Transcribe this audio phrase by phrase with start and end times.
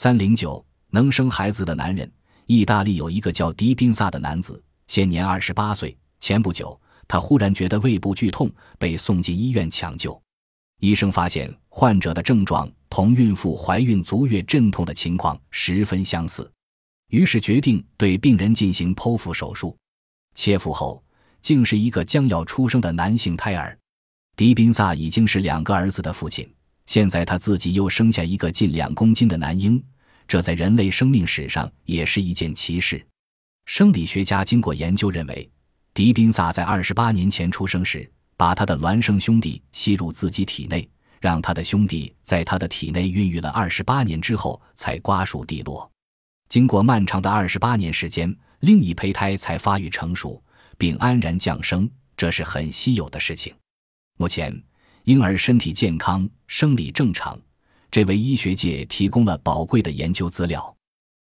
[0.00, 2.08] 三零九能生孩子的男人。
[2.46, 5.98] 意大利有一个叫迪宾萨的男子，现年二十八岁。
[6.20, 8.48] 前不久，他忽然觉得胃部剧痛，
[8.78, 10.16] 被送进医院抢救。
[10.78, 16.48] 医生发现患者的症状同孕妇怀孕足月阵痛的情况十分相似，
[17.08, 19.76] 于是决定对病人进行剖腹手术。
[20.36, 21.02] 切腹后，
[21.42, 23.76] 竟是一个将要出生的男性胎儿。
[24.36, 26.48] 迪宾萨已经是两个儿子的父亲，
[26.86, 29.82] 现在他自己又生下一个近两公斤的男婴。
[30.28, 33.04] 这在人类生命史上也是一件奇事。
[33.64, 35.50] 生理学家经过研究认为，
[35.94, 40.88] 迪宾萨在二十八年前出生时，把他的孪生兄弟吸入自己体内，
[41.18, 45.90] 让他的兄弟在他的体内孕育了二十八年之后才瓜熟蒂落。
[46.50, 50.42] 经过漫长的二十八年时间，另一胚胎才发育成熟
[50.76, 53.54] 并安然降生，这是很稀有的事情。
[54.18, 54.62] 目前，
[55.04, 57.38] 婴儿身体健康，生理正常。
[57.90, 60.77] 这为医学界提供了宝贵的研究资料。